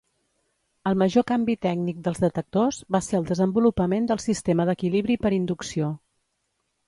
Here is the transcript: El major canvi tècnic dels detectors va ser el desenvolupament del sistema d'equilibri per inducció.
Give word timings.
El 0.91 0.95
major 0.99 1.25
canvi 1.31 1.55
tècnic 1.65 1.99
dels 2.07 2.21
detectors 2.23 2.79
va 2.95 3.01
ser 3.09 3.17
el 3.19 3.29
desenvolupament 3.31 4.09
del 4.13 4.23
sistema 4.25 4.67
d'equilibri 4.71 5.19
per 5.27 5.33
inducció. 5.41 5.91